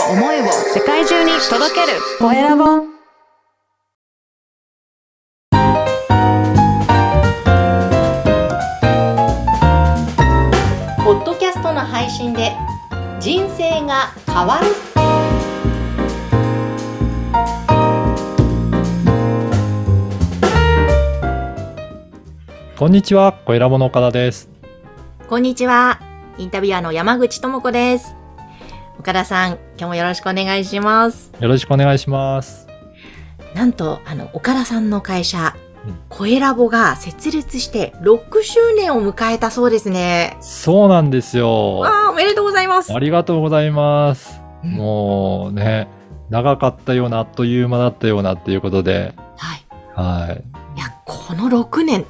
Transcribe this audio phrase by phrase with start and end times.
[0.00, 1.98] を思いを世界中に届ける。
[2.18, 2.64] コエラボ。
[11.04, 12.52] ポッドキャストの配信で
[13.20, 14.66] 人生が変わる。
[22.76, 24.54] こんにちは、小ラボの岡田です。
[25.28, 26.00] こんにちは
[26.36, 28.14] インタビュアーの山口智子です
[28.98, 31.32] 岡田さん今日もよろしくお願いします。
[31.38, 32.66] よろしくお願いします。
[33.54, 35.54] なんとあの岡田さんの会社
[35.86, 35.98] うん。
[36.08, 40.36] コエラボが設立して6周年を迎えたそうですね。
[40.40, 41.78] そうなんですよ。
[41.78, 42.94] わあおめでとうございます。
[42.94, 44.40] ありがとうございます。
[44.62, 44.70] うん。
[44.70, 45.88] もうね、
[46.30, 49.64] 長かったような、あっという間だったようなっていうことで、はい。
[49.94, 50.44] はい。
[50.76, 52.06] いやこの6年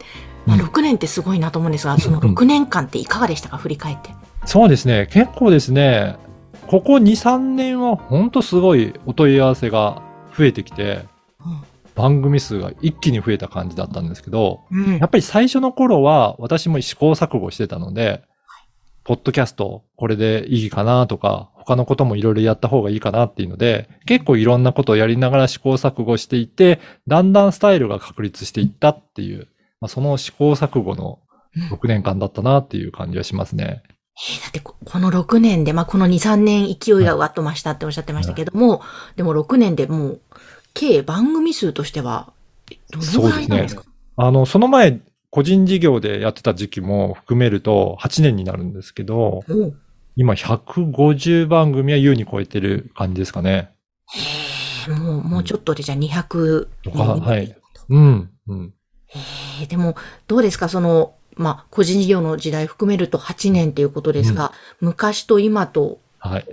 [0.46, 0.62] まあ、うん。
[0.66, 3.56] 6年ってすごいなと思うんですが、その6年間っていかがでしたか？
[3.56, 4.10] 振り返って。
[4.44, 6.16] そうですね、結構ですね、
[6.74, 10.02] ここ2、3年は本当すごいお問い合わせが
[10.36, 11.04] 増えてきて、
[11.94, 14.98] 番組数が一気に増えた感じだったんですけど、うん。
[14.98, 18.24] やっぱり最初の頃は私も試行錯誤してたので、
[19.04, 29.46] ポッドキャストこれでいいかなとか、他のこともいろいろやった方がいいかなっていうので、結構いろんなことをやりながら試行錯誤していて、だんだんスタイルが確立していったっていう、
[29.80, 31.20] まあ、その試行錯誤の
[31.70, 33.84] 6年間だったなっていう感じはしますね。
[34.16, 38.80] えーだってここの6年で、まあ、この2、3年勢いがわっと増したっておっしゃってましたけども、
[39.16, 40.20] でも6年でもう、
[40.72, 42.32] 計番組数としては、
[42.90, 43.82] どのぐらいなんですか？
[44.16, 49.76] あの、その前、個人事業でやってた時期も含めると8年になるんですけど、おう。
[50.16, 53.70] 今150番組は優に超えてる感じですかね。
[54.86, 57.56] へーもう、もうちょっとでじゃあ200とかはい。
[57.88, 58.30] うん。
[58.46, 58.74] うん。
[59.08, 59.96] へーでも、
[60.28, 60.68] どうですか？
[60.68, 66.46] その、まあ、個人事業の時代含めると8年っていうことですが、昔と今とはい。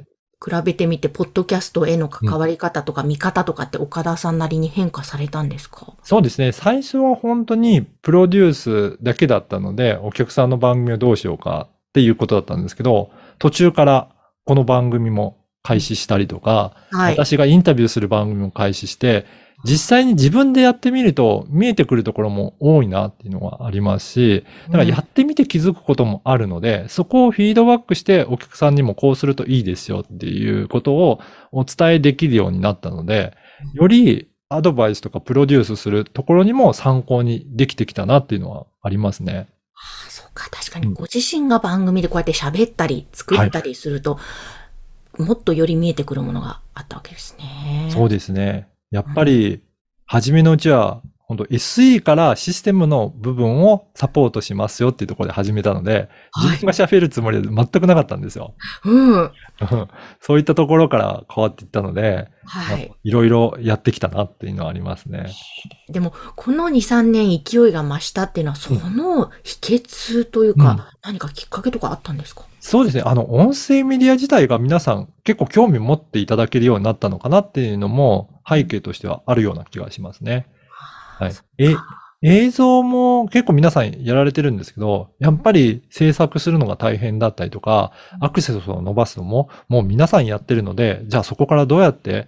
[0.43, 5.93] 比べてみて、ポッドキャストへの関わり方とか見方とかって岡田さんなりに変化されたんですか？
[6.01, 6.51] そうですね。
[6.51, 8.53] 最初は本当にプロデュー
[8.95, 14.09] スだけだったので、お客さんの番組をどうしようかっていうことだったんですけど、途中から
[14.43, 17.13] この番組も開始したりとか、はい。
[17.13, 19.27] 私がインタビューする番組も開始して、
[19.63, 31.19] 実際に自分でやってみると見えてくるところも多いなっていうのがありますし、だからやってみて気づくこともあるので、そこをフィードバックしてお客さんにもこうするといいですよっていうことを
[31.51, 33.35] お伝えできるようになったので、
[33.73, 39.47] よりアドバイスとかプロデュースするところにも参考にできてきたなっていうのはありますね。
[39.75, 44.19] あそうか、確かにご自身が番組でこうやって喋ったり、作ったりすると、
[45.17, 47.89] もっとより見えてくるものがあったわけですね。
[47.91, 48.67] そうですね。
[48.91, 49.63] やっぱり、
[50.05, 58.53] 初めのうちは、本当 SE からシステムの部分をサポートしますよっていうところで始めたので、はい自分が喋るつもりは全くなかったんですよ。
[58.83, 59.31] うん。
[60.19, 62.91] そういったところから変わっていったので、はい。
[63.05, 65.31] いろいろやってきたなっていうのはありますね。
[65.89, 72.43] でも、この2、3年勢いが増したっていうのは、その秘訣というか、うん何かきっかけとかあったんですか？
[72.63, 73.03] そうですね。
[73.03, 80.45] あの、音声メディア自体が皆さん結構興味持っていただけるようになったのかなっていうのも背景としてはあるような気がしますね。
[81.17, 81.33] はい。
[81.57, 81.75] え、
[82.21, 92.27] 映像も結構皆さんやられてるんですけど、やっぱり制作するのが大変だったりとか、アクセスを伸ばすのももう皆さんやってるので、じゃあそこからどうやって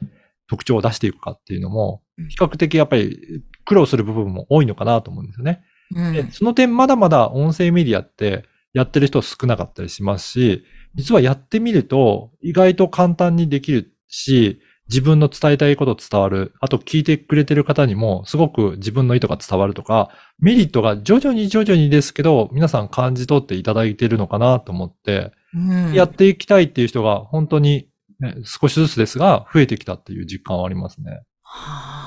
[0.50, 5.64] 特徴を出していくかっていうのもうん、比較的やっぱり苦労する部分も多いのかなと思うんですよね。
[5.96, 10.64] うんでその点まだまだ音声メディアってやってる人少なかったりしますし、
[10.96, 16.54] 実はやってみると意外と簡単にできるし、自分の伝えたいこと伝わる。
[16.60, 27.88] あと聞いてくれてる方にもすごく自分の意図が伝わるとか、メリットが徐々に徐々にですけど、皆さん感じ取っていただいているのかなと思って、うんやっていきたいっていう人が本当に、
[28.20, 31.22] ね、少しずつですが増えてきたっていう実感はありますね。
[31.44, 32.03] はあ、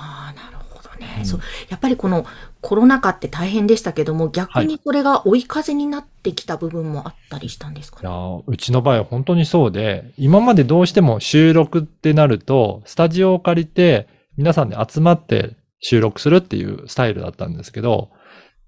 [0.97, 1.25] ね、うん。
[1.27, 1.41] そう。
[1.69, 2.27] やっぱりこの
[2.61, 8.03] コロナ禍って大変でしたけども、逆にそれが追い風になってきた部分もあったりしたんですかね？
[8.03, 18.11] いやーうちの場合は本当にそうで、今までどうしても収録ってなると、スタジオを借りて、皆さんで集まって収録するっていうスタイルだったんですけど、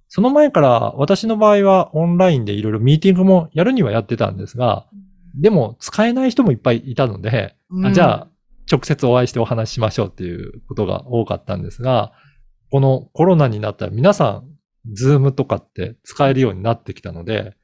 [0.09, 4.87] その前から私の場合はオンラインでいろいろミーティングもやるにはやってたんですが、
[5.35, 8.29] でも使えない人もいっぱいいたので、あじゃあ
[8.71, 12.13] 直接お会いしてお話ししましょうっていうことが多かったんですが、
[12.71, 14.45] このコロナになったら皆さん、
[14.93, 17.55] Zoomとかって使えるようになってきたので、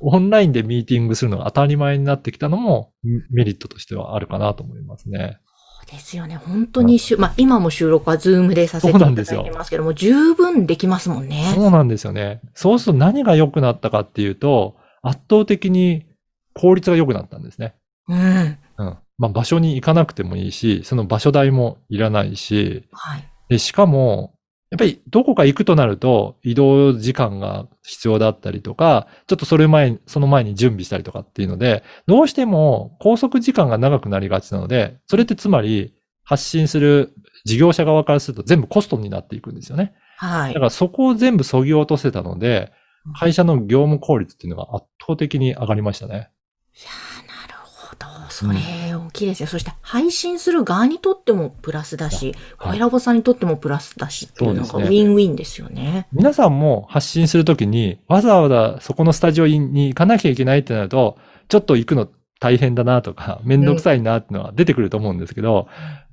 [0.00, 2.92] オンラインでミーティングするのが当たり前になってきたのも
[3.30, 5.38] メリットとしてはあるかなと思いますね。
[5.84, 6.36] そうですよね。
[6.36, 11.52] 本当にしゅ、まあ今も収録は Zoomでさせていただいてますけども、十分できますもんね。
[11.54, 12.40] そうなんですよね。
[12.54, 16.06] そうすると何が良くなったかっていうと、圧倒的に
[16.54, 17.74] 効率が良くなったんですね。
[18.08, 18.58] うん。
[18.78, 18.98] うん。
[19.18, 23.28] まあ場所に行かなくてもいいし、その場所代もいらないし、はい。
[23.48, 24.34] で、しかも、
[24.70, 35.94] やっぱりどこか行くとなると移動時間が必要だったりとか、ちょっとそれ前に、その前に準備したりとかっていうので、どうしても拘束時間が長くなりがちなので、それってつまり
[36.24, 37.12] 発信する
[37.44, 39.92] 事業者側からすると全部コストになっていくんですよね。
[40.16, 40.64] はいだか。
[40.66, 42.72] らそこを全部削ぎ落とせたので、
[43.18, 46.14] 会社の業務効率っていうのが圧倒的に上がりましたね。
[46.14, 48.30] いやーなるほど。
[48.30, 49.46] それ、大きいですよ。
[49.46, 56.06] そして、配信する側にとってもプラスだし、はい声ラボさんにとってもプラスだしっていうのがウィンウィンですよね。
[56.12, 61.18] 皆さんも発信するときに、わざわざそこのスタジオに行かなきゃいけないってなると、
[61.48, 62.08] ちょっと行くの
[62.40, 65.68] 大変だなとか、めんどくさいなっていうのは出てくると思うんですけど、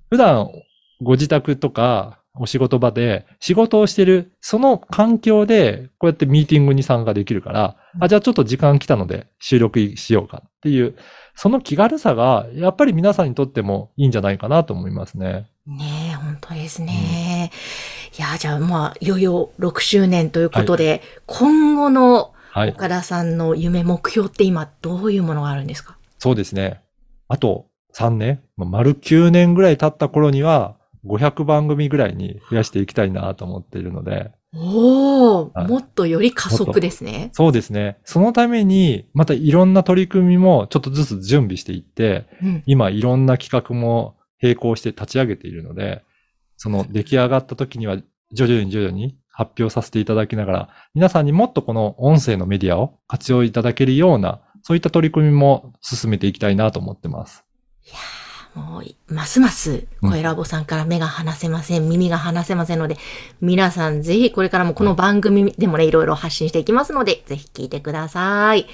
[0.09, 0.49] 普段
[1.01, 10.95] ご自宅とかお仕事場で仕事をしてる、その環境でこうやってミーティングに参加できるから、あ、じゃあちょっと時間来たので収録しようかっていう、
[11.35, 15.49] その気軽さがやっぱり皆さんにとってもいいんじゃないかなと思いますね。
[15.67, 17.51] ねえ、本当ですね。
[18.17, 22.69] いや、じゃあまあ、いよいよ6周年ということで、今後のはい。
[22.71, 25.97] 岡田さんの夢、目標って今どういうものがあるんですか？
[26.17, 26.81] そうですね。
[27.27, 37.29] あと3年、まあ丸9年ぐらい経った頃には、500番組ぐらいに増やしていきたいなと思っているので、おお、はいもっとより加速ですね。
[37.33, 37.99] そうですね。
[38.03, 42.63] そのために、またいろんな取り組みもちょっとずつ準備していって、うん。
[42.65, 46.03] 今いろんな企画も並行して立ち上げているので、
[46.57, 47.97] その出来上がった時には
[48.33, 57.45] 徐々に徐々に発表させていただきながら、皆さんにもっとこの音声のメディアを活用いただけるような、そういった取り組みも進めていきたいなと思ってます。
[57.85, 58.28] いやー
[58.59, 62.97] もう、ますます、声ラボさんから目が離せません、耳が離せませんので、
[63.41, 68.67] 皆さんぜひこれからもこの番組でもね、いろいろ発信していきますので、ぜひ聞いてください。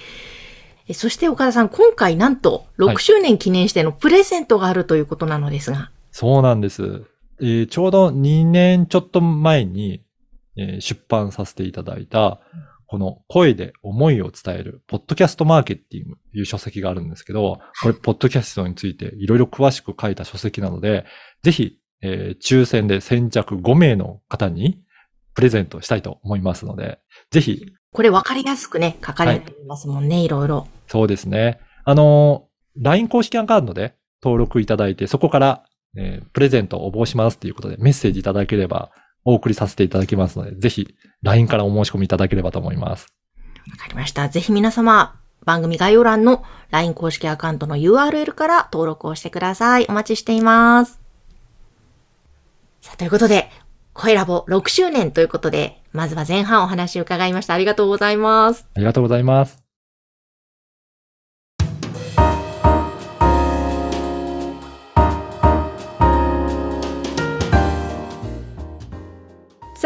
[0.88, 5.92] えそして岡田さん、今回なんと6周年記念してのプレゼントがあるということなのですが。
[6.12, 7.04] そうなんです。
[7.42, 10.02] えーちょうど2年ちょっと前に、
[10.56, 12.40] えー出版させていただいた、
[12.88, 21.06] この声で思いを伝える、ポッドキャストマーケティングという書籍があるんですけど、これ、ポッドキャストについていろいろ詳しく書いた書籍なので、
[21.44, 24.82] ぜひ、えー抽選で先着5名の方に
[25.34, 27.00] プレゼントしたいと思いますので、
[27.32, 30.68] ぜひ、これ分かりやすくね、書かれていますもんね、いろいろ。
[30.88, 31.60] そうですね。
[31.84, 35.64] あのー、LINE 公式アカウントで登録いただいて、そこから、
[35.98, 38.92] えープレゼントを応募しますということでメッセージいただければ
[39.26, 43.08] お送りさせていただきますので、ぜひ LINE からお申し込みいただければと思います。
[43.70, 44.30] わかりました。
[44.30, 49.86] ぜひ皆様、番組概要欄の LINE 公式アカウントの URL から登録をしてください。
[49.90, 51.02] お待ちしています。
[52.82, 53.50] さあ、ということで、
[53.94, 57.54] 声ラボ6周年ということで、まずは前半お話を伺いました。
[57.54, 58.68] ありがとうございます。
[58.76, 59.65] ありがとうございます。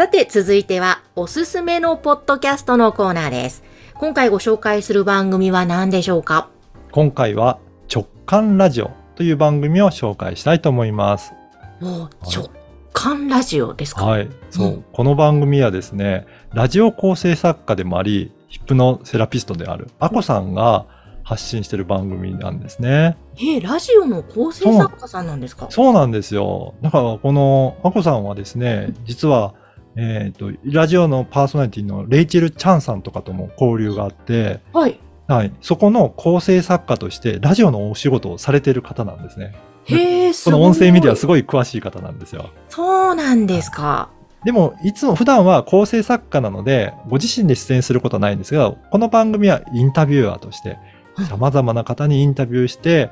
[0.00, 3.62] さて、続いては、おすすめのポッドキャストのコーナーです。
[3.96, 6.48] 今回ご紹介する番組は何でしょうか？
[6.90, 7.58] 今回は
[7.94, 11.34] 直感ラジオという番組を紹介したいと思います。
[11.80, 12.48] もう、直
[12.94, 14.06] 感ラジオですか？
[14.06, 14.30] はい。
[14.48, 14.66] そう。
[14.68, 20.86] うんこの番組はですね、ラジオ構成作家でもあり、ヒプノセラピストであるアコさんが
[21.24, 23.18] 発信している番組なんですね。
[23.36, 25.66] えーラジオの構成作家さんなんですか？
[25.68, 26.72] そうなんですよ。
[26.80, 29.52] だから、この、アコさんはですね、実は、
[29.96, 34.98] えっ、と、ラジオのパーソナリティのレイチェル・チャンさんとかとも交流があって、はい。
[35.26, 35.52] はい。
[35.60, 39.54] そこの構成作家として、ラジオのお仕事をされている方なんですね。
[39.84, 40.50] へえ、すこ。
[40.52, 42.50] の音声メディアすごい詳しい方なんですよ。
[42.68, 44.10] そうなんですか。
[44.44, 50.78] でも、いつも普段は構成作家なので、ご自身で出演することはないんですが、この番組はインタビュアーとして
[51.16, 53.10] うん、様々な方にインタビューして、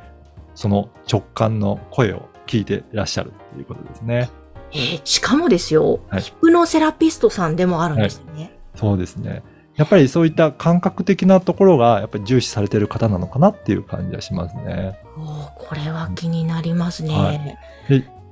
[0.55, 4.31] その直感の声を聞いていらっしゃるということですね。
[4.73, 8.53] えーしかもですよ、はいヒプノセラピストさんでもあるんですね。
[8.75, 9.43] そうですね。
[9.77, 14.99] やっぱりそういった感覚的なところが、やっぱり重視されている方なのかなっていう感じがしますね。
[15.17, 17.15] おーこれは気になりますね。
[17.15, 17.59] はい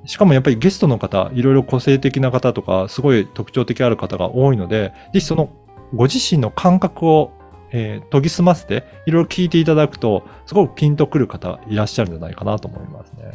[0.09, 5.50] しかもやっぱりゲストの方、いろいろ個性的な方とか、すごい特徴的ある方が多いので、ぜひその
[5.95, 7.33] ご自身の感覚を、
[7.73, 13.33] えー研ぎ澄ませて、いろいろ聞いていただくと、すごくピンとくる方いらっしゃるんじゃないかなと思いますね。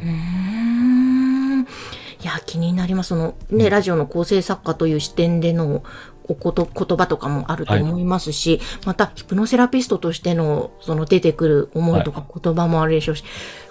[2.22, 2.24] ん。
[2.24, 3.08] いや、気になります。
[3.08, 5.82] そのね、うんラジオの構成作家という視点での
[6.24, 13.24] おこと言葉とかもあると思いますし、またヒプノセラピストとしてのその出てくる思いとか言葉もあるでしょうし、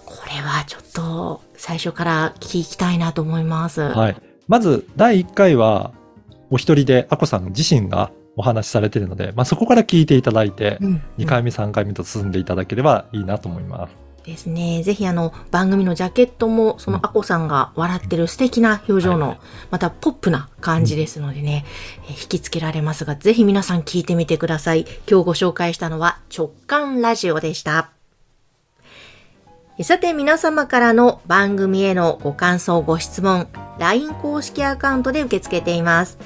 [0.05, 3.81] これはちょっと最初から聞きたいなと思います。
[3.81, 4.15] はい。
[4.48, 5.93] まず、第1回は、
[6.50, 13.96] お一人でアコさん自身がお話しされているので、まあ、そこから聞いていただいて、うん2回目、3回目と進んでいただければいいなと思います。
[14.24, 14.84] ですね。
[14.84, 19.38] ぜひあの番組のジャケットもそのアコさんが笑ってる素敵な表情の、はい
[19.72, 21.66] またポップな感じですのでね、
[22.10, 24.86] えー引きつけられますが、ぜひ皆さん聞いてみてください。
[25.10, 27.92] 今日ご紹介したのは直感ラジオでした。
[29.82, 33.48] さて皆様からの番組へのご感想、ご質問、
[33.80, 36.20] LINE 公式アカウントで受け付けています。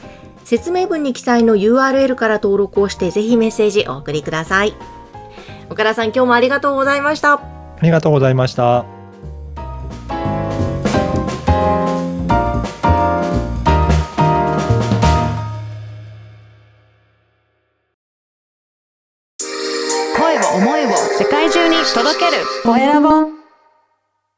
[0.44, 4.74] 説明文に記載の URL から登録をしてぜひメッセージお送りください。
[5.70, 7.55] 岡田さん今日もありがとうございました。
[7.78, 8.95] ありがとうございました。